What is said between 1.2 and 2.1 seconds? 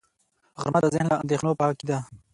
اندېښنو پاکي ده